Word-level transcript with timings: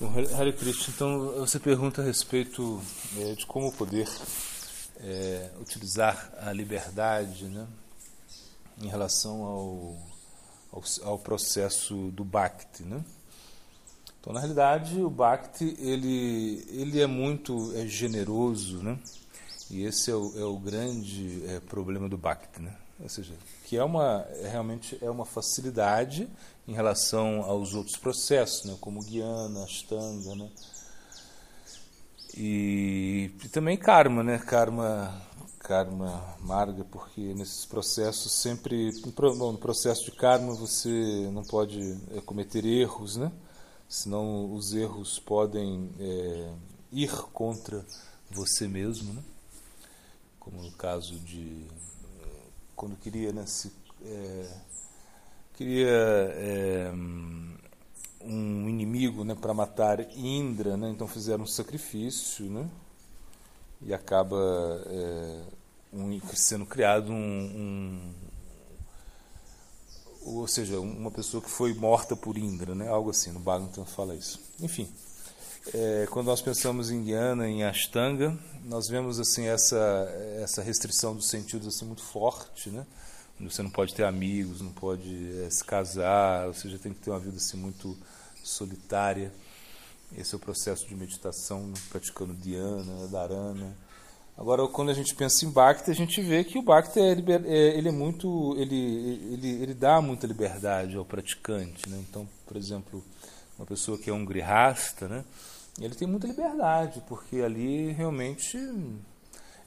Então, 0.00 0.12
Hare 0.38 0.52
Krishna, 0.52 0.94
então 0.94 1.32
você 1.40 1.58
pergunta 1.58 2.00
a 2.00 2.04
respeito 2.04 2.80
é, 3.16 3.34
de 3.34 3.44
como 3.44 3.72
poder 3.72 4.08
é, 5.00 5.50
utilizar 5.60 6.32
a 6.40 6.52
liberdade 6.52 7.46
né, 7.46 7.66
em 8.80 8.86
relação 8.86 9.42
ao, 9.42 9.96
ao, 10.70 10.82
ao, 11.02 11.18
processo 11.18 12.12
do 12.12 12.24
Bhakti. 12.24 12.84
Né? 12.84 13.04
Então, 14.20 14.32
na 14.32 14.38
realidade, 14.38 15.00
o 15.00 15.10
Bhakti 15.10 15.76
ele, 15.80 16.64
ele 16.70 17.00
é 17.00 17.06
muito 17.08 17.72
é, 17.74 17.84
generoso, 17.84 18.80
né? 18.80 18.96
e 19.68 19.82
esse 19.82 20.12
é 20.12 20.14
o, 20.14 20.32
é 20.38 20.44
o 20.44 20.56
grande 20.60 21.42
é, 21.48 21.58
problema 21.58 22.08
do 22.08 22.16
Bhakti. 22.16 22.62
Né? 22.62 22.72
Ou 23.00 23.08
seja, 23.08 23.32
que 23.64 23.76
é 23.76 23.84
uma, 23.84 24.26
é, 24.30 24.48
realmente 24.48 24.98
é 25.00 25.08
uma 25.08 25.24
facilidade 25.24 26.28
em 26.66 26.72
relação 26.72 27.42
aos 27.42 27.72
outros 27.72 27.96
processos, 27.96 28.64
né, 28.64 28.76
como 28.80 29.04
Guiana, 29.04 29.62
Ashtanga, 29.62 30.34
né, 30.34 30.50
e, 32.36 33.30
e, 33.44 33.48
também 33.48 33.76
karma, 33.76 34.22
né, 34.22 34.38
karma, 34.38 35.22
karma 35.60 36.36
marga, 36.40 36.84
porque 36.84 37.34
nesses 37.34 37.64
processos 37.64 38.32
sempre, 38.32 38.90
bom, 39.16 39.52
no 39.52 39.58
processo 39.58 40.04
de 40.04 40.12
karma 40.12 40.54
você 40.54 41.28
não 41.32 41.44
pode 41.44 41.98
é, 42.16 42.20
cometer 42.20 42.64
erros, 42.64 43.16
né, 43.16 43.30
senão 43.88 44.52
os 44.52 44.74
erros 44.74 45.20
podem 45.20 45.90
é, 46.00 46.52
ir 46.92 47.12
contra 47.32 47.86
você 48.28 48.66
mesmo, 48.66 49.14
né, 49.14 49.22
como 50.40 50.62
no 50.62 50.72
caso 50.72 51.14
de 51.20 51.64
quando 52.78 52.96
queria 52.96 53.32
né, 53.32 53.44
se, 53.44 53.72
é, 54.04 54.48
queria 55.54 55.88
é, 55.90 56.92
um 58.22 58.68
inimigo 58.68 59.24
né, 59.24 59.34
para 59.34 59.52
matar 59.52 60.00
Indra, 60.16 60.76
né, 60.76 60.88
então 60.88 61.08
fizeram 61.08 61.42
um 61.42 61.46
sacrifício, 61.46 62.46
né, 62.46 62.70
e 63.82 63.92
acaba 63.92 64.38
é, 64.86 65.42
um, 65.92 66.20
sendo 66.34 66.64
criado 66.64 67.10
um, 67.10 67.14
um, 67.16 68.14
ou 70.22 70.46
seja, 70.46 70.78
uma 70.78 71.10
pessoa 71.10 71.42
que 71.42 71.50
foi 71.50 71.74
morta 71.74 72.14
por 72.14 72.38
Indra, 72.38 72.76
né, 72.76 72.88
algo 72.88 73.10
assim, 73.10 73.32
no 73.32 73.40
Bhagavatam 73.40 73.84
fala 73.84 74.14
isso. 74.14 74.40
Enfim, 74.60 74.88
é, 75.74 76.06
quando 76.10 76.26
nós 76.26 76.40
pensamos 76.40 76.90
em 76.90 77.04
Guiana, 77.04 77.48
em 77.48 77.64
Ashtanga, 77.64 78.38
nós 78.64 78.88
vemos 78.88 79.20
assim 79.20 79.46
essa 79.46 79.76
essa 80.42 80.62
restrição 80.62 81.14
dos 81.14 81.28
sentidos 81.28 81.68
assim 81.68 81.84
muito 81.84 82.02
forte, 82.02 82.70
né? 82.70 82.86
Você 83.40 83.62
não 83.62 83.70
pode 83.70 83.94
ter 83.94 84.04
amigos, 84.04 84.60
não 84.60 84.72
pode 84.72 85.42
é, 85.44 85.50
se 85.50 85.62
casar, 85.64 86.46
ou 86.48 86.54
seja, 86.54 86.78
tem 86.78 86.92
que 86.92 87.00
ter 87.00 87.10
uma 87.10 87.20
vida 87.20 87.36
assim 87.36 87.56
muito 87.56 87.96
solitária. 88.42 89.32
Esse 90.16 90.34
é 90.34 90.36
o 90.36 90.40
processo 90.40 90.86
de 90.86 90.94
meditação, 90.94 91.72
praticando 91.90 92.34
dhyana, 92.34 93.06
dharana. 93.08 93.76
Agora, 94.36 94.66
quando 94.68 94.90
a 94.90 94.94
gente 94.94 95.14
pensa 95.14 95.44
em 95.44 95.50
Bhakti, 95.50 95.90
a 95.90 95.94
gente 95.94 96.20
vê 96.22 96.42
que 96.44 96.58
o 96.58 96.62
Bhakti 96.62 96.98
é, 96.98 97.14
liber, 97.14 97.42
é, 97.44 97.76
ele 97.76 97.88
é 97.88 97.92
muito, 97.92 98.56
ele, 98.56 99.32
ele, 99.32 99.48
ele 99.62 99.74
dá 99.74 100.00
muita 100.00 100.26
liberdade 100.26 100.96
ao 100.96 101.04
praticante. 101.04 101.88
Né? 101.88 102.02
Então, 102.08 102.28
por 102.46 102.56
exemplo, 102.56 103.04
uma 103.58 103.66
pessoa 103.66 103.98
que 103.98 104.08
é 104.08 104.12
um 104.12 104.24
grihasta, 104.24 105.08
né? 105.08 105.24
ele 105.80 105.94
tem 105.94 106.08
muita 106.08 106.26
liberdade, 106.26 107.02
porque 107.08 107.36
ali 107.36 107.92
realmente 107.92 108.58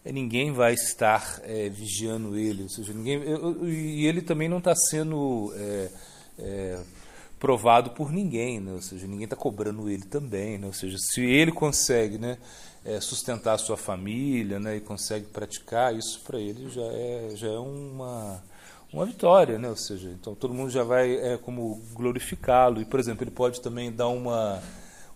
é, 0.03 0.11
ninguém 0.11 0.51
vai 0.51 0.73
estar 0.73 1.41
é, 1.43 1.69
vigiando 1.69 2.37
ele, 2.37 2.63
ou 2.63 2.69
seja, 2.69 2.93
ninguém 2.93 3.21
e 3.63 4.05
ele 4.05 4.21
também 4.21 4.49
não 4.49 4.57
está 4.57 4.75
sendo 4.75 5.53
é, 5.55 5.91
é, 6.39 6.79
provado 7.39 7.91
por 7.91 8.11
ninguém, 8.11 8.59
né? 8.59 8.73
ou 8.73 8.81
seja, 8.81 9.07
ninguém 9.07 9.23
está 9.23 9.35
cobrando 9.35 9.89
ele 9.89 10.03
também, 10.03 10.57
né? 10.57 10.67
ou 10.67 10.73
seja, 10.73 10.97
se 10.97 11.21
ele 11.21 11.51
consegue, 11.51 12.17
né, 12.17 12.37
sustentar 12.99 13.53
a 13.53 13.59
sua 13.59 13.77
família, 13.77 14.59
né, 14.59 14.77
e 14.77 14.81
consegue 14.81 15.27
praticar 15.27 15.95
isso 15.95 16.19
para 16.21 16.39
ele 16.39 16.67
já 16.67 16.81
é 16.81 17.29
já 17.35 17.47
é 17.47 17.59
uma 17.59 18.43
uma 18.93 19.05
vitória, 19.05 19.57
né? 19.57 19.69
Ou 19.69 19.75
seja, 19.75 20.09
então 20.09 20.35
todo 20.35 20.53
mundo 20.53 20.69
já 20.69 20.83
vai 20.83 21.15
é, 21.15 21.37
como 21.37 21.81
glorificá-lo. 21.93 22.81
E, 22.81 22.85
por 22.85 22.99
exemplo, 22.99 23.23
ele 23.23 23.31
pode 23.31 23.61
também 23.61 23.91
dar 23.91 24.07
uma 24.07 24.61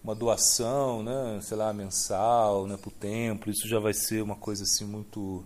uma 0.06 0.14
doação, 0.14 1.02
né, 1.02 1.40
sei 1.42 1.58
lá, 1.58 1.74
mensal, 1.74 2.68
né, 2.68 2.78
para 2.78 2.90
o 2.90 2.92
templo, 2.92 3.52
isso 3.52 3.68
já 3.68 3.80
vai 3.80 3.92
ser 3.92 4.22
uma 4.22 4.36
coisa 4.36 4.62
assim 4.64 4.86
muito 4.86 5.44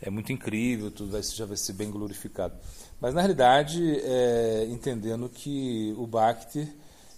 é 0.00 0.08
muito 0.08 0.32
incrível, 0.32 0.92
tudo 0.92 1.10
vai, 1.10 1.22
já 1.22 1.44
vai 1.44 1.56
ser 1.56 1.72
bem 1.72 1.90
glorificado. 1.90 2.54
Mas 3.00 3.12
na 3.12 3.20
realidade, 3.20 3.82
é, 4.04 4.66
entendendo 4.70 5.28
que 5.28 5.92
o 5.98 6.06
Bhakti, 6.06 6.72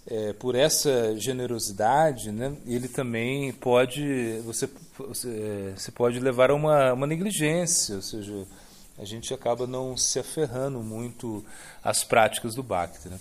é, 0.07 0.33
por 0.33 0.55
essa 0.55 1.15
generosidade, 1.15 2.31
né, 2.31 2.57
ele 2.65 2.87
também 2.87 3.53
pode 3.53 4.39
você 4.43 4.67
você, 4.97 5.29
é, 5.29 5.73
você 5.77 5.91
pode 5.91 6.19
levar 6.19 6.49
a 6.49 6.55
uma, 6.55 6.93
uma 6.93 7.05
negligência, 7.05 7.95
ou 7.95 8.01
seja, 8.01 8.47
a 8.97 9.05
gente 9.05 9.33
acaba 9.33 9.65
não 9.65 9.95
se 9.97 10.19
aferrando 10.19 10.79
muito 10.79 11.43
às 11.83 12.03
práticas 12.03 12.55
do 12.55 12.63
Bhakti, 12.63 13.09
né? 13.09 13.19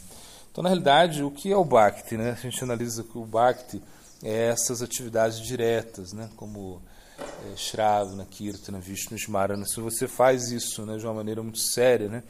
Então, 0.51 0.63
na 0.63 0.69
realidade, 0.69 1.23
o 1.23 1.31
que 1.31 1.53
é 1.53 1.57
o 1.57 1.65
Bhakti? 1.65 2.17
Né? 2.17 2.31
A 2.33 2.35
gente 2.35 2.63
analisa 2.63 3.05
que 3.05 3.17
o 3.17 3.25
Bhakti 3.25 3.81
é 4.23 4.49
essas 4.49 4.83
atividades 4.83 5.41
diretas, 5.41 6.13
né? 6.13 6.29
como 6.37 6.83
é, 7.19 7.57
Shravana, 7.57 8.27
Kirtana, 8.27 8.81
Vishnu, 8.81 9.17
Smarana. 9.17 9.65
Se 9.65 9.81
você 9.81 10.09
faz 10.09 10.51
isso 10.51 10.85
né, 10.85 10.97
de 10.99 11.07
uma 11.07 11.15
maneira 11.15 11.43
muito 11.43 11.61
séria, 11.61 12.09
né? 12.09 12.23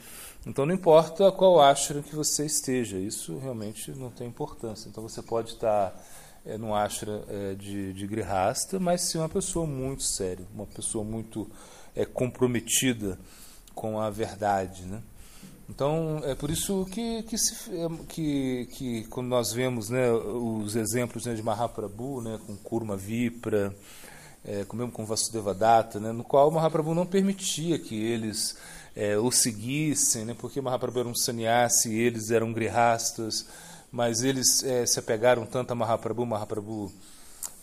então 0.45 0.65
não 0.65 0.73
importa 0.73 1.31
qual 1.31 1.59
ashram 1.59 2.03
que 2.03 2.15
você 2.15 2.45
esteja, 2.45 2.97
isso 2.97 3.37
realmente 3.39 3.91
não 3.91 4.11
tem 4.11 4.27
importância. 4.27 4.87
Então 4.87 5.01
você 5.01 5.21
pode 5.23 5.53
estar 5.53 5.93
é, 6.45 6.57
num 6.57 6.75
ashram 6.75 7.23
é, 7.27 7.55
de, 7.55 7.91
de 7.93 8.07
mas 8.79 9.09
se 9.09 9.17
uma 9.17 9.29
pessoa 9.29 9.65
muito 9.65 10.03
séria, 10.03 10.45
uma 10.53 10.67
pessoa 10.67 11.03
muito 11.03 11.49
é, 11.95 12.05
comprometida 12.05 13.17
com 13.73 13.99
a 13.99 14.09
verdade, 14.09 14.83
né? 14.83 15.01
Então, 15.69 16.21
é 16.25 16.35
por 16.35 16.51
isso 16.51 16.85
que, 16.91 17.23
que, 17.23 17.37
se, 17.37 17.71
é, 17.73 17.87
que, 18.09 18.67
que 18.73 19.03
quando 19.05 19.27
nós 19.27 19.53
vemos 19.53 19.89
né, 19.89 20.11
os 20.11 20.75
exemplos 20.75 21.25
né, 21.25 21.33
de 21.33 21.41
Mahaprabhu, 21.41 22.21
né, 22.21 22.37
com 22.45 22.57
Kurma 22.57 22.97
Vipra, 22.97 23.73
é, 24.43 24.65
mesmo 24.73 24.91
com 24.91 25.05
Vasudevadatta, 25.05 25.97
né, 25.97 26.11
no 26.11 26.25
qual 26.25 26.51
Mahaprabhu 26.51 26.93
não 26.93 27.05
permitia 27.05 27.79
que 27.79 27.95
eles 27.95 28.57
é, 28.93 29.17
o 29.17 29.31
seguissem, 29.31 30.25
né, 30.25 30.35
porque 30.37 30.59
Mahaprabhu 30.59 30.99
era 30.99 31.07
um 31.07 31.15
sannyasi, 31.15 31.93
eles 31.93 32.31
eram 32.31 32.51
grihastas, 32.51 33.47
mas 33.89 34.23
eles 34.23 34.63
é, 34.63 34.85
se 34.85 34.99
apegaram 34.99 35.45
tanto 35.45 35.71
a 35.71 35.75
Mahaprabhu, 35.75 36.25
Mahaprabhu 36.25 36.91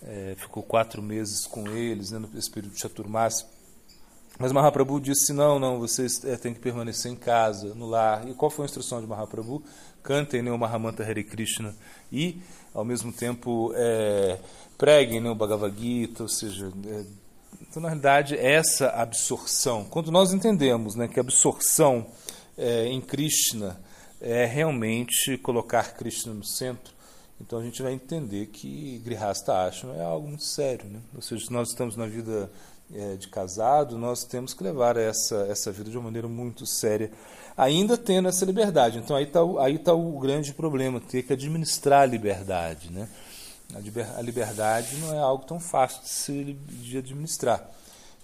é, 0.02 0.34
ficou 0.38 0.62
quatro 0.62 1.02
meses 1.02 1.46
com 1.46 1.68
eles, 1.68 2.10
né, 2.10 2.26
nesse 2.32 2.50
período 2.50 2.72
de 2.72 2.80
Chaturmasi, 2.80 3.44
mas 4.38 4.52
Mahaprabhu 4.52 5.00
disse: 5.00 5.32
não, 5.32 5.58
não, 5.58 5.78
vocês 5.78 6.24
é, 6.24 6.36
têm 6.36 6.54
que 6.54 6.60
permanecer 6.60 7.10
em 7.10 7.16
casa, 7.16 7.74
no 7.74 7.86
lar. 7.86 8.28
E 8.28 8.34
qual 8.34 8.50
foi 8.50 8.64
a 8.64 8.66
instrução 8.66 9.00
de 9.00 9.06
Mahaprabhu? 9.06 9.62
Cantem 10.02 10.42
né, 10.42 10.50
o 10.50 10.58
Mahamanta 10.58 11.02
Hare 11.02 11.24
Krishna 11.24 11.74
e, 12.10 12.40
ao 12.72 12.84
mesmo 12.84 13.12
tempo, 13.12 13.72
é, 13.74 14.38
preguem 14.78 15.20
né, 15.20 15.28
o 15.28 15.34
Bhagavad 15.34 15.76
Gita, 15.76 16.22
ou 16.22 16.28
seja, 16.28 16.72
é, 16.86 17.04
então, 17.60 17.82
na 17.82 17.88
realidade, 17.88 18.36
essa 18.36 18.88
absorção, 18.90 19.84
quando 19.84 20.12
nós 20.12 20.32
entendemos 20.32 20.94
né, 20.94 21.08
que 21.08 21.18
a 21.18 21.22
absorção 21.22 22.06
é, 22.56 22.86
em 22.86 23.00
Krishna 23.00 23.78
é 24.20 24.46
realmente 24.46 25.36
colocar 25.38 25.94
Krishna 25.94 26.32
no 26.32 26.44
centro, 26.44 26.94
então 27.40 27.58
a 27.58 27.62
gente 27.62 27.82
vai 27.82 27.92
entender 27.92 28.46
que 28.46 28.98
Grihastha 29.04 29.52
Ashram 29.52 29.94
é 29.94 30.02
algo 30.02 30.28
muito 30.28 30.44
sério. 30.44 30.88
Né? 30.88 31.00
Ou 31.14 31.22
seja, 31.22 31.46
se 31.46 31.52
nós 31.52 31.68
estamos 31.68 31.96
na 31.96 32.06
vida 32.06 32.50
é, 32.94 33.16
de 33.16 33.28
casado, 33.28 33.98
nós 33.98 34.24
temos 34.24 34.54
que 34.54 34.62
levar 34.62 34.96
essa, 34.96 35.46
essa 35.50 35.70
vida 35.70 35.90
de 35.90 35.96
uma 35.96 36.04
maneira 36.04 36.28
muito 36.28 36.66
séria, 36.66 37.10
ainda 37.56 37.96
tendo 37.96 38.28
essa 38.28 38.44
liberdade. 38.44 38.98
Então 38.98 39.16
aí 39.16 39.24
está 39.24 39.40
aí 39.60 39.78
tá 39.78 39.92
o 39.92 40.18
grande 40.18 40.52
problema, 40.54 41.00
ter 41.00 41.22
que 41.22 41.32
administrar 41.32 42.02
a 42.02 42.06
liberdade. 42.06 42.90
Né? 42.90 43.08
A 44.16 44.22
liberdade 44.22 44.96
não 44.96 45.14
é 45.14 45.18
algo 45.18 45.44
tão 45.44 45.60
fácil 45.60 46.02
de 46.02 46.08
se 46.08 46.56
de 46.70 46.98
administrar. 46.98 47.70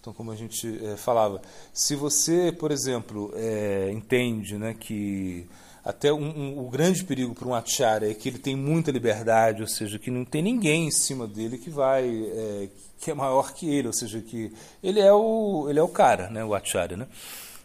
Então, 0.01 0.13
como 0.13 0.31
a 0.31 0.37
gente 0.37 0.85
é, 0.85 0.99
falava, 0.99 1.41
se 1.73 1.97
você, 1.97 2.53
por 2.53 2.71
exemplo, 2.71 3.33
é, 3.35 3.91
entende 3.91 4.59
né, 4.59 4.75
que 4.79 5.47
até 5.85 6.13
um, 6.13 6.25
um, 6.25 6.67
o 6.67 6.71
grande 6.71 7.05
perigo 7.05 7.35
para 7.35 7.47
um 7.47 7.55
acharya 7.55 8.11
é 8.11 8.15
que 8.15 8.29
ele 8.29 8.39
tem 8.39 8.57
muita 8.57 8.91
liberdade, 8.91 9.61
ou 9.61 9.69
seja, 9.69 9.99
que 9.99 10.11
não 10.11 10.25
tem 10.25 10.43
ninguém 10.43 10.87
em 10.87 10.91
cima 10.91 11.27
dele 11.27 11.59
que 11.59 11.69
vai 11.69 12.09
é, 12.09 12.69
que 12.99 13.11
é 13.11 13.15
maior 13.15 13.53
que 13.53 13.69
ele, 13.69 13.89
ou 13.89 13.93
seja, 13.93 14.21
que 14.23 14.51
ele 14.83 14.99
é 14.99 15.13
o 15.13 15.67
ele 15.69 15.79
é 15.79 15.83
o 15.83 15.89
cara, 15.89 16.31
né, 16.31 16.43
o 16.43 16.55
acharya, 16.55 16.97
né? 16.97 17.07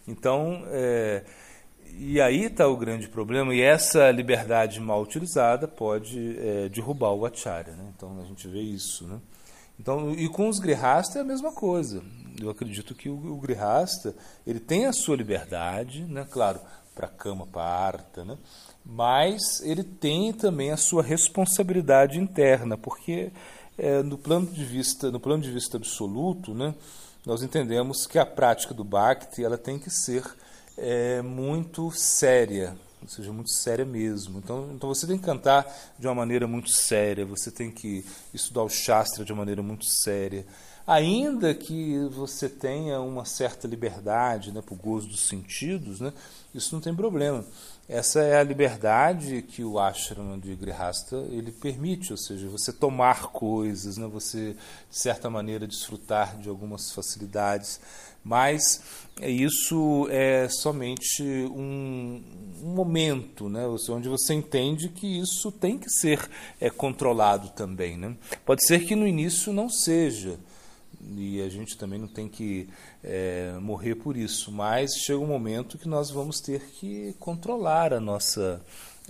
Então, 0.06 0.64
é, 0.66 1.22
e 1.98 2.20
aí 2.20 2.44
está 2.44 2.68
o 2.68 2.76
grande 2.76 3.08
problema 3.08 3.54
e 3.54 3.62
essa 3.62 4.10
liberdade 4.10 4.80
mal 4.80 5.02
utilizada 5.02 5.66
pode 5.66 6.38
é, 6.38 6.68
derrubar 6.68 7.12
o 7.12 7.24
acharya, 7.24 7.74
né? 7.74 7.84
Então 7.96 8.20
a 8.20 8.24
gente 8.26 8.46
vê 8.48 8.60
isso, 8.60 9.06
né? 9.06 9.18
Então, 9.78 10.12
e 10.12 10.28
com 10.28 10.46
os 10.46 10.58
grihasta 10.58 11.18
é 11.18 11.22
a 11.22 11.24
mesma 11.24 11.52
coisa. 11.52 12.02
Eu 12.38 12.50
acredito 12.50 12.94
que 12.94 13.08
o, 13.08 13.14
o 13.14 13.36
grihasta 13.38 14.14
ele 14.46 14.60
tem 14.60 14.84
a 14.84 14.92
sua 14.92 15.16
liberdade, 15.16 16.04
né? 16.04 16.26
Claro, 16.30 16.60
para 16.94 17.06
a 17.06 17.10
cama, 17.10 17.46
para 17.46 17.62
a 17.62 17.86
arta, 17.86 18.24
né? 18.24 18.36
mas 18.84 19.60
ele 19.62 19.84
tem 19.84 20.32
também 20.32 20.70
a 20.70 20.76
sua 20.76 21.02
responsabilidade 21.02 22.18
interna, 22.18 22.76
porque 22.76 23.30
é, 23.78 24.02
no 24.02 24.18
plano 24.18 24.46
de 24.46 24.64
vista 24.64 25.10
no 25.10 25.20
plano 25.20 25.42
de 25.42 25.50
vista 25.50 25.76
absoluto, 25.76 26.54
né, 26.54 26.74
nós 27.24 27.42
entendemos 27.42 28.06
que 28.06 28.18
a 28.18 28.26
prática 28.26 28.74
do 28.74 28.84
Bhakti 28.84 29.44
ela 29.44 29.58
tem 29.58 29.78
que 29.78 29.90
ser 29.90 30.24
é, 30.76 31.20
muito 31.22 31.90
séria, 31.90 32.76
ou 33.02 33.08
seja, 33.08 33.32
muito 33.32 33.50
séria 33.50 33.84
mesmo. 33.84 34.38
Então, 34.38 34.70
então 34.74 34.88
você 34.88 35.06
tem 35.06 35.18
que 35.18 35.24
cantar 35.24 35.66
de 35.98 36.06
uma 36.06 36.14
maneira 36.14 36.46
muito 36.46 36.70
séria, 36.70 37.24
você 37.24 37.50
tem 37.50 37.70
que 37.70 38.04
estudar 38.32 38.62
o 38.62 38.68
Shastra 38.68 39.24
de 39.24 39.32
uma 39.32 39.40
maneira 39.40 39.62
muito 39.62 39.84
séria. 39.84 40.46
Ainda 40.86 41.54
que 41.54 41.98
você 42.10 42.48
tenha 42.48 43.00
uma 43.00 43.24
certa 43.24 43.68
liberdade 43.68 44.50
né, 44.50 44.60
para 44.60 44.74
o 44.74 44.76
gozo 44.76 45.08
dos 45.08 45.28
sentidos, 45.28 46.00
né, 46.00 46.12
isso 46.54 46.74
não 46.74 46.80
tem 46.80 46.94
problema. 46.94 47.44
Essa 47.88 48.20
é 48.20 48.38
a 48.38 48.44
liberdade 48.44 49.42
que 49.42 49.64
o 49.64 49.78
ashram 49.78 50.38
de 50.38 50.54
Grihasta 50.54 51.16
ele 51.28 51.50
permite, 51.50 52.12
ou 52.12 52.16
seja, 52.16 52.48
você 52.48 52.72
tomar 52.72 53.32
coisas, 53.32 53.96
né, 53.96 54.06
você 54.06 54.56
de 54.88 54.98
certa 54.98 55.28
maneira 55.28 55.66
desfrutar 55.66 56.38
de 56.38 56.48
algumas 56.48 56.92
facilidades, 56.92 57.80
mas 58.22 58.80
isso 59.20 60.06
é 60.10 60.48
somente 60.48 61.22
um, 61.22 62.22
um 62.62 62.74
momento, 62.74 63.48
né, 63.48 63.66
onde 63.88 64.08
você 64.08 64.34
entende 64.34 64.88
que 64.88 65.20
isso 65.20 65.50
tem 65.50 65.78
que 65.78 65.90
ser 65.90 66.30
é, 66.60 66.70
controlado 66.70 67.48
também. 67.50 67.96
Né? 67.96 68.16
Pode 68.44 68.64
ser 68.64 68.84
que 68.84 68.94
no 68.94 69.06
início 69.06 69.52
não 69.52 69.68
seja, 69.68 70.38
e 71.16 71.42
a 71.42 71.48
gente 71.48 71.76
também 71.76 71.98
não 71.98 72.08
tem 72.08 72.28
que 72.28 72.68
é, 73.02 73.52
morrer 73.60 73.94
por 73.94 74.16
isso, 74.16 74.52
mas 74.52 74.94
chega 74.94 75.18
um 75.18 75.26
momento 75.26 75.78
que 75.78 75.88
nós 75.88 76.10
vamos 76.10 76.40
ter 76.40 76.60
que 76.72 77.14
controlar 77.18 77.92
a 77.92 78.00
nossa 78.00 78.60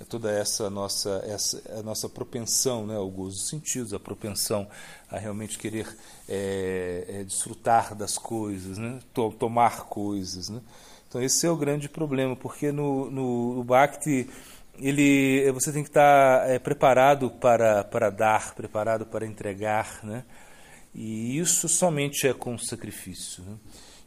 toda 0.09 0.31
essa 0.31 0.71
nossa 0.71 1.23
essa 1.27 1.63
a 1.79 1.83
nossa 1.83 2.09
propensão, 2.09 2.87
né, 2.87 2.97
ao 2.97 3.09
gozo 3.09 3.37
dos 3.37 3.49
sentidos, 3.49 3.93
a 3.93 4.01
propensão 4.01 4.67
a 5.11 5.19
realmente 5.19 5.59
querer 5.59 5.87
é, 6.29 7.05
é, 7.09 7.25
desfrutar 7.25 7.95
das 7.95 8.17
coisas, 8.17 8.79
né, 8.79 8.99
to 9.13 9.33
tomar 9.39 9.85
coisas, 9.85 10.49
né. 10.49 10.61
Então 11.09 11.21
esse 11.21 11.45
é 11.47 11.51
o 11.51 11.57
grande 11.57 11.89
problema, 11.89 12.37
porque 12.37 12.71
no, 12.71 13.11
no, 13.11 13.57
no 13.57 13.65
Bhakti 13.65 14.31
ele 14.79 15.51
você 15.53 15.73
tem 15.73 15.83
que 15.83 15.91
estar 15.91 16.49
é, 16.49 16.59
preparado 16.59 17.31
para 17.31 17.85
para 17.85 18.11
dar, 18.11 18.55
preparado 18.55 19.05
para 19.07 19.27
entregar, 19.27 20.01
né. 20.03 20.25
E 20.95 21.39
isso 21.39 21.69
somente 21.69 22.27
é 22.27 22.35
com 22.35 22.59
sacrifício. 22.59 23.43
Né? 23.45 23.57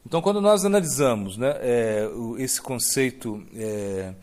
Então, 0.06 0.21
quando 0.21 0.41
nós 0.41 0.65
analisamos 0.65 1.38
né, 1.38 1.56
é, 1.62 2.09
esse 2.38 2.62
conceito 2.62 3.41
é, 3.56 4.13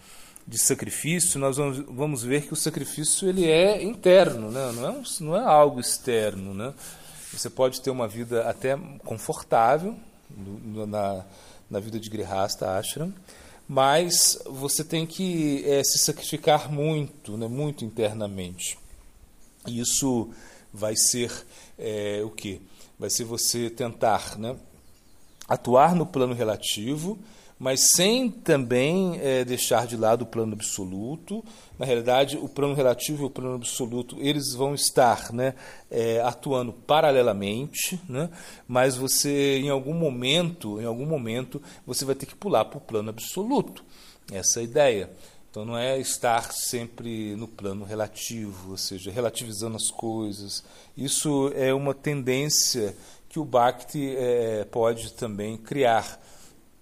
de 0.47 0.59
sacrifício, 0.59 1.41
nós 1.41 1.57
vamos, 1.57 1.79
vamos, 1.89 2.23
ver 2.23 2.43
que 2.43 2.53
o 2.53 2.57
sacrifício 2.57 3.29
ele 3.29 3.49
é 3.49 3.83
interno, 3.83 4.51
né? 4.51 4.73
não, 4.73 4.87
é 4.87 4.91
um, 4.91 5.03
não 5.21 5.37
é 5.37 5.45
algo 5.45 5.81
externo. 5.81 6.53
Né? 6.53 6.75
Você 7.33 7.49
pode 7.49 7.81
ter 7.81 7.91
uma 7.91 8.07
vida 8.07 8.49
até 8.49 8.77
confortável 9.05 9.97
na, 10.87 11.25
na 11.71 11.81
vida 11.81 11.99
de 11.99 12.11
Grihasta 12.11 12.77
Ashram, 12.77 13.13
mas 13.67 14.39
você 14.45 14.83
tem 14.83 15.07
que 15.07 15.65
é, 15.65 15.83
se 15.85 15.99
sacrificar 15.99 16.71
muito, 16.71 17.37
né, 17.37 17.47
muito 17.47 17.85
internamente. 17.85 18.77
Isso 19.67 20.31
vai 20.73 20.95
ser 20.97 21.31
é, 21.79 22.21
o 22.25 22.31
que? 22.31 22.61
Vai 22.99 23.11
ser 23.11 23.25
você 23.25 23.71
tentar 23.71 24.39
né, 24.39 24.57
atuar 25.49 25.95
no 25.95 26.05
plano 26.05 26.35
relativo, 26.35 27.19
mas 27.59 27.93
sem 27.95 28.31
também 28.31 29.19
é, 29.21 29.45
deixar 29.45 29.87
de 29.87 29.97
lado 29.97 30.23
o 30.23 30.27
plano 30.27 30.55
absoluto. 30.55 31.45
Na 31.79 31.85
realidade, 31.85 32.39
o 32.39 32.49
plano 32.49 32.75
relativo 32.75 33.23
e 33.23 33.27
o 33.27 33.31
plano 33.31 33.57
absoluto 33.57 34.17
eles 34.19 34.55
vão 34.55 34.75
estar 34.75 35.33
né, 35.33 35.55
é, 35.91 36.21
atuando 36.21 36.73
paralelamente, 36.73 38.01
né, 38.09 38.31
mas 38.67 38.97
você 38.97 39.59
em 39.59 39.69
algum 39.69 39.93
momento, 39.93 40.81
em 40.81 40.87
algum 40.87 41.05
momento, 41.05 41.61
você 41.87 42.05
vai 42.05 42.15
ter 42.15 42.27
que 42.27 42.35
pular 42.35 42.65
para 42.65 42.79
o 42.79 42.83
plano 42.83 43.11
absoluto. 43.11 43.85
Essa 44.33 44.61
é 44.61 44.63
a 44.63 44.65
ideia. 44.65 45.11
Então 45.51 45.65
não 45.65 45.77
é 45.77 45.99
estar 45.99 46.53
sempre 46.53 47.35
no 47.35 47.49
plano 47.49 47.85
relativo, 47.85 48.71
ou 48.71 48.77
seja, 48.77 49.11
relativizando 49.11 49.77
as 49.77 49.91
coisas. 49.91 50.63
Isso 50.97 51.51
é 51.57 51.75
uma 51.75 51.93
tendência 51.93 52.97
que 53.29 53.39
o 53.39 53.45
Bhakti 53.45 54.15
é, 54.17 54.65
pode 54.65 55.13
também 55.15 55.57
criar, 55.57 56.21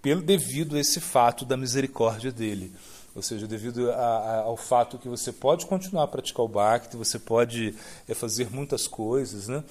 pelo 0.03 0.21
devido 0.21 0.77
a 0.77 0.81
esse 0.81 1.01
fato 1.01 1.47
da 1.47 1.57
misericórdia 1.57 2.31
dele. 2.31 2.73
Ou 3.15 3.23
seja, 3.23 3.47
devido 3.47 3.91
a, 3.91 3.95
a, 3.95 4.41
ao 4.43 4.57
fato 4.57 4.99
que 4.99 5.09
você 5.09 5.33
pode 5.33 5.67
continuar 5.67 6.05
a 6.05 6.09
praticar 6.09 6.45
o 6.45 6.49
Bhakti, 6.49 6.97
você 6.97 7.19
pode 7.19 7.75
é, 8.07 8.15
fazer 8.15 8.51
muitas 8.51 8.87
coisas, 8.87 9.49
né? 9.49 9.65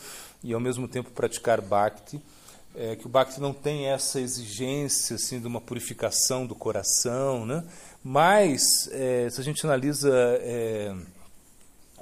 e 0.44 0.54
ao 0.54 0.60
mesmo 0.60 0.88
tempo 0.88 1.12
praticar 1.12 1.62
Bhakti 1.62 2.22
é, 2.78 2.96
que 2.96 3.08
o 3.08 3.10
Bhakti 3.10 3.42
não 3.42 3.54
tem 3.54 3.88
essa 3.88 4.22
exigência 4.22 5.16
assim 5.16 5.40
de 5.40 5.48
uma 5.48 5.60
purificação 5.60 6.46
do 6.46 6.54
coração, 6.54 7.44
né? 7.44 7.64
Mas 8.04 8.88
é, 8.92 9.28
se 9.32 9.42
a 9.42 9.44
gente 9.44 9.66
analisa 9.66 10.12
é, 10.42 10.94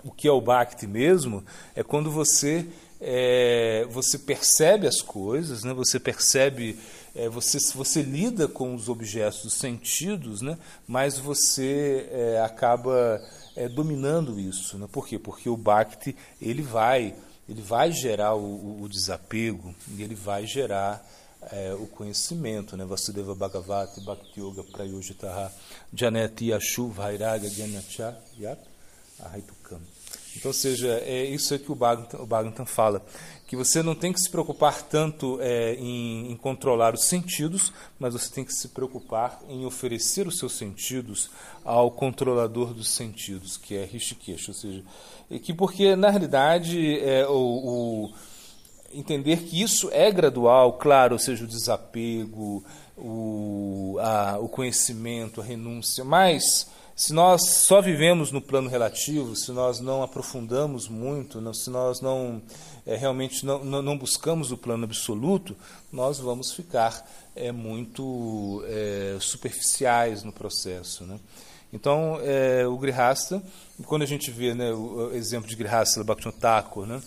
o 0.04 0.12
que 0.12 0.27
é 0.27 0.31
o 0.31 0.42
Bhakti 0.42 0.86
mesmo, 0.86 1.44
é 1.74 1.81
quando 1.81 2.12
você 2.12 2.68
é, 3.00 3.88
você 3.89 4.19
percebe 4.19 4.86
as 4.86 5.01
coisas, 5.01 5.63
né? 5.63 5.74
Você 5.74 5.98
percebe 5.98 6.77
é, 7.16 7.30
você, 7.30 7.57
você 7.74 8.01
lida 8.01 8.45
com 8.45 8.75
os 8.75 8.89
objetos 8.89 9.44
dos 9.44 9.54
sentidos, 9.54 10.42
né? 10.42 10.57
mas 10.86 11.18
você 11.18 12.10
é, 12.12 12.42
acaba 12.42 13.22
dominando 13.74 14.38
isso. 14.38 14.77
Né? 14.77 14.86
Por 14.92 15.07
quê? 15.07 15.18
Porque 15.18 15.48
o 15.48 15.56
Bhakti 15.56 16.13
ele 16.42 16.62
vai 16.62 17.16
ele 17.47 17.62
vai 17.62 17.92
gerar 17.92 18.36
o, 18.36 18.81
o 18.81 18.89
desapego 18.89 19.74
e 19.95 20.01
ele 20.01 20.15
vai 20.15 20.47
gerar 20.47 21.06
é, 21.51 21.74
o 21.74 21.86
conhecimento, 21.88 22.75
né? 22.75 22.86
Vasudeva 22.86 23.36
Bhagavati 23.36 24.01
Bhakti 24.01 24.39
Yoga 24.39 24.63
Prayojitaha 24.63 25.51
Janeti 25.94 26.51
Ashu 26.51 26.89
Vairaga 26.89 27.47
Gyanacha 27.47 28.18
Yak 28.39 28.62
Ahaitukam. 29.19 29.80
Então, 30.35 30.51
seja, 30.53 31.01
é 31.05 31.25
isso 31.25 31.57
que 31.57 31.71
o 31.71 31.75
Bhagavatam, 31.75 32.63
o 32.63 32.65
fala, 32.65 33.05
que 33.47 33.55
você 33.55 33.83
não 33.83 33.93
tem 33.93 34.11
que 34.11 34.19
se 34.19 34.29
preocupar 34.29 34.81
tanto 34.83 35.39
é, 35.41 35.75
em, 35.75 36.31
em, 36.31 36.35
controlar 36.35 36.93
os 36.93 37.05
sentidos, 37.05 37.71
mas 37.99 38.13
você 38.13 38.33
tem 38.33 38.43
que 38.43 38.53
se 38.53 38.69
preocupar 38.69 39.39
em 39.47 39.65
oferecer 39.65 40.27
os 40.27 40.37
seus 40.37 40.53
sentidos 40.53 41.29
ao 41.63 41.91
controlador 41.91 42.73
dos 42.73 42.89
sentidos, 42.89 43.55
que 43.57 43.75
é 43.75 43.85
Rishikesh, 43.85 44.47
ou 44.49 44.53
seja, 44.53 44.83
que 45.43 45.53
porque 45.53 45.95
na 45.95 46.09
realidade 46.09 46.99
é, 46.99 47.27
o, 47.27 47.33
o 47.33 48.13
entender 48.93 49.43
que 49.43 49.62
isso 49.62 49.89
é 49.91 50.12
gradual, 50.12 50.74
claro, 50.74 51.13
ou 51.13 51.19
seja, 51.19 51.43
o 51.43 51.48
desapego, 51.48 52.63
o, 52.97 53.97
a, 53.99 54.37
o 54.39 54.47
conhecimento, 54.47 55.41
a 55.41 55.43
renúncia, 55.43 56.03
mas 56.03 56.67
se 56.95 57.11
nós 57.11 57.49
só 57.49 57.81
vivemos 57.81 58.31
no 58.31 58.41
plano 58.41 58.69
relativo, 58.69 59.35
se 59.35 59.51
nós 59.51 59.81
não 59.81 60.01
aprofundamos 60.01 60.87
muito, 60.87 61.41
não, 61.41 61.53
se 61.53 61.69
nós 61.69 61.99
não 61.99 62.41
é, 62.85 62.95
realmente 62.95 63.45
não, 63.45 63.63
não, 63.63 63.97
buscamos 63.97 64.51
o 64.51 64.57
plano 64.57 64.85
absoluto, 64.85 65.57
nós 65.91 66.19
vamos 66.19 66.53
ficar 66.53 67.05
é, 67.35 67.51
muito 67.51 68.63
é, 68.67 69.17
superficiais 69.19 70.23
no 70.23 70.31
processo. 70.31 71.03
Né? 71.03 71.19
Então, 71.73 72.17
é, 72.21 72.65
o 72.65 72.77
Grihasta, 72.77 73.43
quando 73.85 74.03
a 74.03 74.07
gente 74.07 74.31
vê 74.31 74.53
né, 74.53 74.71
o 74.71 75.11
exemplo 75.13 75.49
de 75.49 75.55
Grihasta, 75.57 76.01
Bhaktivinoda 76.01 76.39
Thakur, 76.39 76.85
né, 76.85 77.01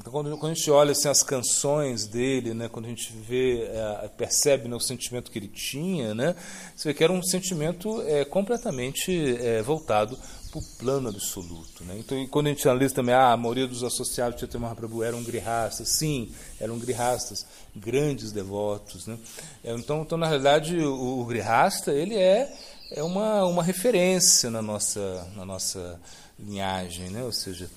então, 0.00 0.10
quando, 0.10 0.34
quando, 0.38 0.52
a 0.52 0.54
gente 0.54 0.70
olha 0.70 0.92
assim, 0.92 1.08
as 1.08 1.22
canções 1.22 2.06
dele, 2.06 2.54
né, 2.54 2.70
quando 2.70 2.86
a 2.86 2.88
gente 2.88 3.12
vê, 3.12 3.64
é, 3.64 4.08
percebe 4.08 4.66
né, 4.66 4.74
o 4.74 4.80
sentimento 4.80 5.30
que 5.30 5.38
ele 5.38 5.46
tinha, 5.46 6.14
né, 6.14 6.34
você 6.74 6.88
vê 6.88 6.94
que 6.94 7.04
era 7.04 7.12
um 7.12 7.22
sentimento 7.22 8.00
é, 8.06 8.24
completamente 8.24 9.36
é, 9.36 9.60
voltado 9.60 10.18
para 10.50 10.58
o 10.58 10.62
plano 10.78 11.10
absoluto. 11.10 11.84
Né? 11.84 11.96
Então, 11.98 12.26
quando 12.28 12.46
a 12.46 12.48
gente 12.48 12.66
analisa 12.66 12.94
também, 12.94 13.14
ah, 13.14 13.32
a 13.32 13.36
maioria 13.36 13.66
dos 13.66 13.84
associados 13.84 14.36
de 14.36 14.40
Chaitanya 14.40 14.62
Mahaprabhu 14.62 15.02
eram 15.02 15.22
grihastas, 15.22 15.90
sim, 15.90 16.32
eram 16.58 16.78
grihastas, 16.78 17.44
grandes 17.76 18.32
devotos. 18.32 19.06
Né? 19.06 19.18
É, 19.62 19.74
então, 19.74 20.00
então, 20.00 20.16
na 20.16 20.26
realidade, 20.26 20.78
o, 20.78 21.20
o 21.20 21.24
grihasta 21.26 21.92
ele 21.92 22.14
é, 22.16 22.50
é 22.90 23.02
uma, 23.02 23.44
uma 23.44 23.62
referência 23.62 24.50
na 24.50 24.62
nossa, 24.62 25.28
na 25.36 25.44
nossa 25.44 26.00
linhagem, 26.44 27.10
né? 27.10 27.22
ou 27.22 27.32
seja, 27.32 27.70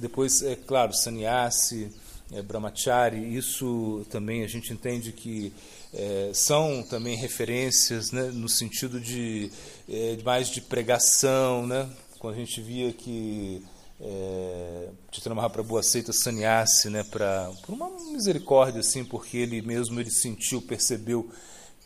depois, 0.00 0.42
é 0.42 0.56
claro, 0.56 0.92
sannyasi, 0.92 1.90
é, 2.32 2.42
brahmachari, 2.42 3.36
isso 3.36 4.06
também 4.10 4.42
a 4.42 4.46
gente 4.46 4.72
entende 4.72 5.12
que 5.12 5.52
é, 5.94 6.30
são 6.34 6.82
também 6.82 7.16
referências 7.16 8.12
né, 8.12 8.30
no 8.32 8.48
sentido 8.48 9.00
de, 9.00 9.50
é, 9.88 10.18
mais 10.22 10.48
de 10.48 10.60
pregação, 10.60 11.66
né? 11.66 11.88
quando 12.18 12.34
a 12.34 12.38
gente 12.38 12.60
via 12.60 12.92
que 12.92 13.64
é, 14.00 14.88
Mahaprabhu 15.34 15.78
aceita 15.78 16.12
sannyasi 16.12 16.90
né, 16.90 17.02
pra, 17.04 17.50
por 17.64 17.74
uma 17.74 17.90
misericórdia, 18.12 18.80
assim, 18.80 19.04
porque 19.04 19.36
ele 19.36 19.62
mesmo 19.62 19.98
ele 20.00 20.10
sentiu, 20.10 20.62
percebeu 20.62 21.30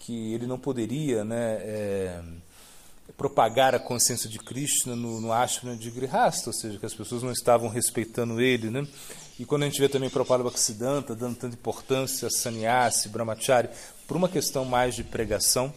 que 0.00 0.34
ele 0.34 0.46
não 0.46 0.58
poderia 0.58 1.24
né, 1.24 1.58
é, 1.62 2.22
propagar 3.16 3.74
a 3.74 3.78
consciência 3.78 4.28
de 4.28 4.38
Krishna 4.38 4.96
no, 4.96 5.20
no 5.20 5.32
ashram 5.32 5.76
de 5.76 5.90
Grihasta, 5.90 6.50
ou 6.50 6.52
seja, 6.54 6.78
que 6.78 6.86
as 6.86 6.94
pessoas 6.94 7.22
não 7.22 7.32
estavam 7.32 7.68
respeitando 7.68 8.40
ele, 8.40 8.70
né? 8.70 8.86
E 9.38 9.44
quando 9.44 9.62
a 9.62 9.66
gente 9.66 9.80
vê 9.80 9.88
também 9.88 10.10
Prabhupada 10.10 10.42
Bhaktisiddhanta 10.42 11.14
dando 11.14 11.36
tanta 11.36 11.54
importância 11.54 12.28
a 12.28 12.30
sannyasi, 12.30 13.08
brahmachari, 13.08 13.68
por 14.06 14.16
uma 14.16 14.28
questão 14.28 14.64
mais 14.64 14.94
de 14.94 15.02
pregação, 15.02 15.72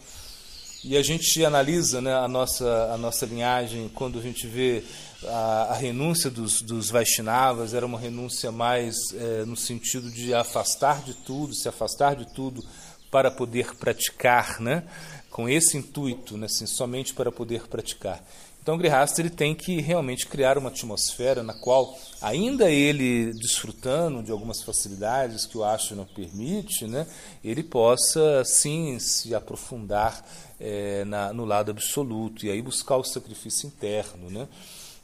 e 0.84 0.96
a 0.96 1.02
gente 1.02 1.44
analisa 1.44 2.00
né, 2.00 2.14
a, 2.14 2.28
nossa, 2.28 2.92
a 2.92 2.98
nossa 2.98 3.26
linhagem 3.26 3.90
quando 3.92 4.18
a 4.18 4.22
gente 4.22 4.46
vê 4.46 4.84
a, 5.24 5.68
a 5.70 5.74
renúncia 5.74 6.30
dos, 6.30 6.60
dos 6.60 6.90
Vaishnavas, 6.90 7.74
era 7.74 7.84
uma 7.84 7.98
renúncia 7.98 8.52
mais 8.52 8.94
é, 9.14 9.44
no 9.44 9.56
sentido 9.56 10.10
de 10.10 10.32
afastar 10.32 11.02
de 11.02 11.14
tudo, 11.14 11.54
se 11.54 11.68
afastar 11.68 12.14
de 12.14 12.32
tudo 12.32 12.62
para 13.10 13.30
poder 13.30 13.74
praticar, 13.76 14.60
né? 14.60 14.84
Com 15.30 15.48
esse 15.48 15.76
intuito, 15.76 16.36
né? 16.36 16.46
assim, 16.46 16.66
somente 16.66 17.12
para 17.14 17.30
poder 17.30 17.66
praticar. 17.68 18.22
Então 18.66 18.76
Grihasta 18.76 19.20
ele 19.20 19.30
tem 19.30 19.54
que 19.54 19.80
realmente 19.80 20.26
criar 20.26 20.58
uma 20.58 20.70
atmosfera 20.70 21.40
na 21.40 21.54
qual, 21.54 21.96
ainda 22.20 22.68
ele 22.68 23.32
desfrutando 23.34 24.24
de 24.24 24.32
algumas 24.32 24.60
facilidades 24.60 25.46
que 25.46 25.56
o 25.56 25.62
ashram 25.62 26.04
permite, 26.04 26.84
né, 26.84 27.06
ele 27.44 27.62
possa 27.62 28.42
sim 28.44 28.98
se 28.98 29.36
aprofundar 29.36 30.20
é, 30.58 31.04
na, 31.04 31.32
no 31.32 31.44
lado 31.44 31.70
absoluto 31.70 32.44
e 32.44 32.50
aí 32.50 32.60
buscar 32.60 32.96
o 32.96 33.04
sacrifício 33.04 33.68
interno. 33.68 34.28
Né. 34.28 34.48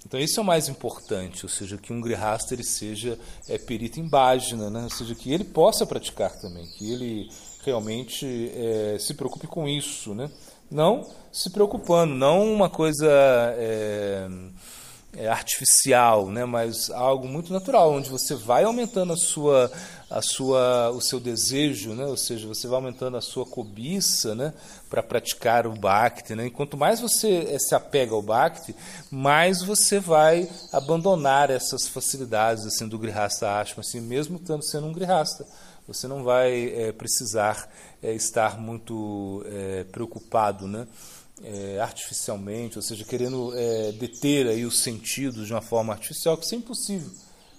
Então 0.06 0.18
isso 0.18 0.38
é 0.38 0.42
o 0.42 0.46
mais 0.46 0.68
importante, 0.68 1.44
ou 1.44 1.48
seja, 1.48 1.78
que 1.78 1.92
um 1.92 2.00
Grihasta 2.00 2.54
ele 2.54 2.64
seja 2.64 3.18
é, 3.48 3.56
perito 3.56 4.00
em 4.00 4.08
bhajana, 4.08 4.68
né, 4.68 4.82
ou 4.84 4.90
seja, 4.90 5.14
que 5.14 5.32
ele 5.32 5.44
possa 5.44 5.86
praticar 5.86 6.32
também, 6.40 6.66
que 6.66 6.92
ele 6.92 7.30
realmente 7.64 8.26
é, 8.54 8.96
se 8.98 9.14
preocupe 9.14 9.46
com 9.46 9.68
isso, 9.68 10.14
né? 10.14 10.30
Não 10.70 11.06
se 11.30 11.50
preocupando, 11.50 12.14
não 12.14 12.52
uma 12.52 12.68
coisa 12.68 13.08
é, 13.56 14.28
é, 15.14 15.28
artificial, 15.28 16.30
né, 16.30 16.44
mas 16.44 16.90
algo 16.90 17.28
muito 17.28 17.52
natural, 17.52 17.92
onde 17.92 18.08
você 18.08 18.34
vai 18.34 18.64
aumentando 18.64 19.12
a 19.12 19.16
sua, 19.16 19.70
a 20.10 20.22
sua, 20.22 20.90
o 20.90 21.00
seu 21.02 21.20
desejo, 21.20 21.90
né, 21.90 22.06
ou 22.06 22.16
seja, 22.16 22.46
você 22.46 22.66
vai 22.66 22.76
aumentando 22.76 23.16
a 23.16 23.20
sua 23.20 23.44
cobiça, 23.44 24.34
né, 24.34 24.54
para 24.88 25.02
praticar 25.02 25.66
o 25.66 25.72
bhakti, 25.72 26.34
né. 26.34 26.46
E 26.46 26.50
quanto 26.50 26.76
mais 26.78 26.98
você 26.98 27.46
é, 27.50 27.58
se 27.58 27.74
apega 27.74 28.14
ao 28.14 28.22
bhakti, 28.22 28.74
mais 29.10 29.62
você 29.62 30.00
vai 30.00 30.48
abandonar 30.72 31.50
essas 31.50 31.86
facilidades 31.86 32.64
assim 32.64 32.88
do 32.88 32.98
grihasta 32.98 33.60
ashram, 33.60 33.80
assim, 33.80 34.00
mesmo 34.00 34.36
estando 34.36 34.62
sendo 34.62 34.86
um 34.86 34.92
grihasta 34.92 35.46
você 35.86 36.06
não 36.06 36.22
vai 36.22 36.72
é, 36.76 36.92
precisar 36.92 37.68
é, 38.00 38.14
estar 38.14 38.56
muito 38.56 39.44
preocupado 39.90 40.68
né, 40.68 40.86
artificialmente, 41.80 42.78
ou 42.78 42.82
seja, 42.82 43.04
querendo 43.04 43.52
deter 43.98 44.46
aí 44.46 44.64
os 44.64 44.78
sentidos 44.78 45.46
de 45.46 45.52
uma 45.52 45.60
forma 45.60 45.92
artificial, 45.92 46.36
que 46.36 46.44
isso 46.44 46.54
é 46.54 46.58
impossível. 46.58 47.10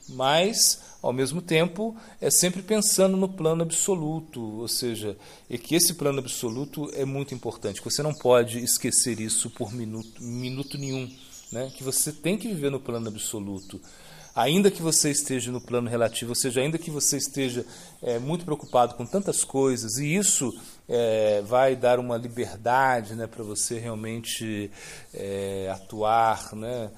Mas, 0.10 0.80
ao 1.02 1.14
mesmo 1.14 1.42
tempo, 1.42 1.96
é 2.20 2.30
sempre 2.30 2.62
pensando 2.62 3.16
no 3.16 3.30
plano 3.30 3.64
absoluto, 3.64 4.42
ou 4.60 4.68
seja, 4.68 5.18
é 5.50 5.58
que 5.58 5.76
esse 5.76 5.94
plano 5.94 6.20
absoluto 6.20 6.90
é 6.94 7.06
muito 7.06 7.34
importante, 7.34 7.82
que 7.82 7.90
você 7.90 8.04
não 8.04 8.14
pode 8.14 8.60
esquecer 8.60 9.20
isso 9.20 9.50
por 9.50 9.72
minuto, 9.74 10.22
minuto 10.22 10.78
nenhum, 10.78 11.10
né? 11.52 11.72
que 11.76 11.84
você 11.84 12.12
tem 12.12 12.38
que 12.38 12.48
viver 12.48 12.70
no 12.70 12.80
plano 12.80 13.08
absoluto 13.08 13.80
ainda 14.36 14.72
que 14.72 14.82
você 14.82 15.12
esteja 15.12 15.52
no 15.52 15.62
plano 15.62 15.90
relativo, 15.90 16.32
ou 16.32 16.36
seja, 16.36 16.62
ainda 16.62 16.78
que 16.78 16.90
você 16.90 17.18
esteja 17.18 17.66
é, 18.02 18.18
muito 18.18 18.46
preocupado 18.46 18.96
com 18.96 19.06
tantas 19.06 19.44
coisas, 19.44 19.98
e 19.98 20.16
isso 20.16 20.54
é, 20.88 21.42
vai 21.46 21.76
dar 21.76 22.00
uma 22.00 22.18
liberdade 22.18 23.16
né, 23.16 23.28
para 23.28 23.44
você 23.44 23.80
realmente 23.80 24.70
é, 25.14 25.70
atuar 25.74 26.54
né, 26.56 26.90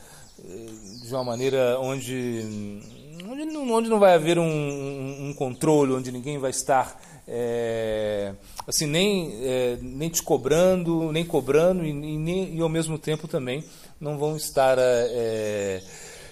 de 1.04 1.14
uma 1.14 1.24
maneira 1.24 1.80
onde, 1.80 2.82
onde, 3.30 3.46
não, 3.46 3.72
onde 3.72 3.90
não 3.90 4.00
vai 4.00 4.14
haver 4.14 4.38
um, 4.38 5.30
um 5.30 5.34
controle, 5.34 5.94
onde 5.94 6.12
ninguém 6.12 6.38
vai 6.38 6.52
estar. 6.52 7.00
É, 7.28 8.34
assim 8.68 8.86
nem 8.86 9.34
é, 9.42 9.80
nem 9.82 10.10
te 10.10 10.22
cobrando 10.22 11.12
nem 11.12 11.26
cobrando 11.26 11.84
e, 11.84 11.90
e, 11.90 12.18
nem, 12.20 12.56
e 12.56 12.62
ao 12.62 12.70
mesmo 12.70 13.00
tempo 13.00 13.28
também 13.28 13.64
não 14.00 14.16
vão 14.16 14.36
estar 14.36 14.78
é, 14.78 15.82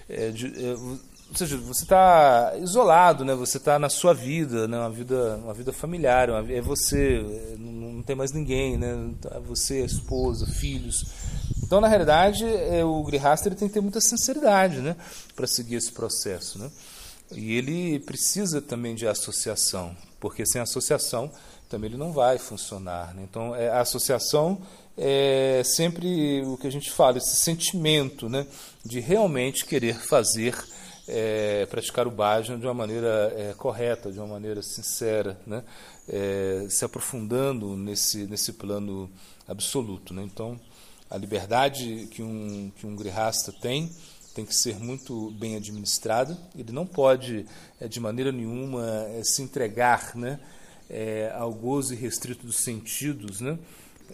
é, 0.07 0.29
de, 0.29 0.53
ou 1.33 1.37
seja, 1.37 1.57
você 1.57 1.83
está 1.83 2.53
isolado, 2.57 3.25
né? 3.25 3.33
Você 3.33 3.57
está 3.57 3.79
na 3.79 3.89
sua 3.89 4.13
vida, 4.13 4.67
né? 4.67 4.77
Uma 4.77 4.89
vida, 4.89 5.39
uma 5.43 5.53
vida 5.53 5.73
familiar, 5.73 6.29
uma, 6.29 6.51
é 6.51 6.61
você, 6.61 7.25
é, 7.25 7.55
não, 7.57 8.03
tem 8.03 8.15
mais 8.15 8.31
ninguém, 8.31 8.77
né? 8.77 9.09
Tá 9.19 9.39
você, 9.39 9.81
a 9.81 9.85
esposa, 9.85 10.45
filhos. 10.45 11.05
Então, 11.63 11.81
na 11.81 11.87
realidade, 11.87 12.45
é, 12.45 12.85
o 12.85 13.03
Grihasta 13.03 13.49
tem 13.49 13.67
que 13.67 13.73
ter 13.73 13.81
muita 13.81 13.99
sinceridade, 13.99 14.79
né? 14.79 14.95
Para 15.35 15.47
seguir 15.47 15.75
esse 15.75 15.91
processo, 15.91 16.59
né? 16.59 16.69
E 17.31 17.53
ele 17.53 17.99
precisa 17.99 18.61
também 18.61 18.93
de 18.93 19.07
associação, 19.07 19.95
porque 20.19 20.45
sem 20.45 20.61
associação 20.61 21.31
também 21.67 21.89
ele 21.89 21.97
não 21.97 22.11
vai 22.11 22.37
funcionar. 22.37 23.15
Né? 23.15 23.23
Então, 23.27 23.55
é, 23.55 23.69
a 23.69 23.81
associação 23.81 24.61
é 24.95 25.63
sempre 25.65 26.43
o 26.45 26.55
que 26.57 26.67
a 26.67 26.71
gente 26.71 26.91
fala, 26.91 27.17
esse 27.17 27.35
sentimento 27.35 28.29
né, 28.29 28.45
de 28.85 28.99
realmente 28.99 29.65
querer 29.65 29.95
fazer, 29.95 30.55
é, 31.07 31.65
praticar 31.65 32.07
o 32.07 32.11
bhajana 32.11 32.59
de 32.59 32.65
uma 32.65 32.73
maneira 32.73 33.33
é, 33.37 33.53
correta, 33.53 34.11
de 34.11 34.19
uma 34.19 34.27
maneira 34.27 34.61
sincera, 34.61 35.39
né, 35.45 35.63
é, 36.07 36.65
se 36.69 36.85
aprofundando 36.85 37.75
nesse, 37.75 38.25
nesse 38.25 38.53
plano 38.53 39.09
absoluto. 39.47 40.13
Né? 40.13 40.23
Então, 40.23 40.59
a 41.09 41.17
liberdade 41.17 42.07
que 42.11 42.23
um, 42.23 42.71
que 42.75 42.87
um 42.87 42.95
grihasta 42.95 43.51
tem 43.51 43.91
tem 44.33 44.45
que 44.45 44.55
ser 44.55 44.79
muito 44.79 45.29
bem 45.31 45.55
administrada, 45.55 46.35
ele 46.57 46.71
não 46.71 46.87
pode, 46.87 47.45
é, 47.79 47.87
de 47.87 47.99
maneira 47.99 48.31
nenhuma, 48.31 48.83
é, 49.09 49.21
se 49.23 49.43
entregar 49.43 50.15
né, 50.15 50.39
é, 50.89 51.31
ao 51.35 51.53
gozo 51.53 51.93
irrestrito 51.93 52.45
dos 52.45 52.57
sentidos, 52.57 53.39
né? 53.39 53.59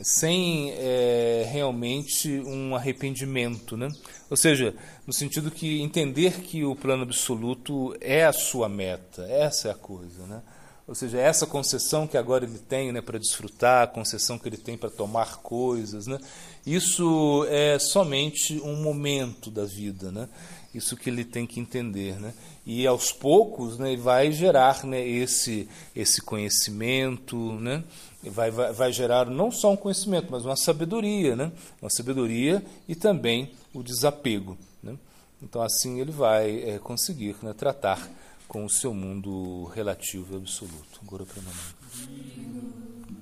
Sem 0.02 0.72
é, 0.72 1.48
realmente 1.52 2.40
um 2.40 2.76
arrependimento, 2.76 3.76
né? 3.76 3.90
Ou 4.30 4.38
seja, 4.38 4.76
no 5.06 5.14
sentido 5.14 5.52
que 5.52 5.82
entender 5.82 6.42
que 6.42 6.64
o 6.64 6.76
plano 6.76 7.04
absoluto 7.04 7.96
é 8.00 8.26
a 8.26 8.34
sua 8.34 8.70
meta, 8.70 9.24
essa 9.24 9.68
é 9.68 9.72
a 9.72 9.76
coisa, 9.76 10.26
né? 10.28 10.42
Ou 10.88 10.96
seja, 10.96 11.20
essa 11.20 11.46
concessão 11.46 12.08
que 12.08 12.18
agora 12.18 12.46
ele 12.46 12.58
tem 12.58 12.92
né, 12.92 13.00
para 13.00 13.20
desfrutar, 13.20 13.84
a 13.84 13.88
concessão 13.88 14.40
que 14.40 14.50
ele 14.50 14.58
tem 14.58 14.76
para 14.76 14.90
tomar 14.90 15.38
coisas, 15.38 16.08
né? 16.08 16.18
Isso 16.66 17.46
é 17.48 17.78
somente 17.78 18.60
um 18.62 18.76
momento 18.76 19.52
da 19.52 19.66
vida, 19.66 20.12
né? 20.12 20.28
Isso 20.74 20.98
que 20.98 21.10
ele 21.10 21.24
tem 21.24 21.46
que 21.46 21.60
entender, 21.60 22.20
né? 22.20 22.34
E 22.66 22.88
aos 22.88 23.12
poucos, 23.12 23.78
né, 23.78 23.96
vai 23.98 24.32
gerar, 24.32 24.84
né, 24.84 25.08
esse 25.08 25.68
esse 25.96 26.22
conhecimento, 26.22 27.36
né? 27.60 27.84
Vai, 28.24 28.52
vai, 28.52 28.74
vai 28.74 28.92
gerar 28.92 29.26
não 29.26 29.52
só 29.52 29.72
um 29.72 29.78
conhecimento, 29.78 30.28
mas 30.30 30.46
uma 30.46 30.56
sabedoria, 30.56 31.36
né? 31.36 31.52
Uma 31.82 31.90
sabedoria 31.90 32.64
e 32.88 32.96
também 32.96 33.52
o 33.74 33.82
desapego, 33.82 34.58
né? 34.84 34.98
Então 35.42 35.62
assim 35.62 36.02
ele 36.02 36.12
vai 36.12 36.64
é, 36.64 36.80
conseguir 36.80 37.36
né, 37.42 37.54
tratar 37.54 38.10
com 38.48 38.66
o 38.66 38.70
seu 38.70 38.94
mundo 38.94 39.66
relativo 39.76 40.34
e 40.34 40.38
absoluto. 40.38 41.00
Agora 41.06 41.26
para 41.26 41.42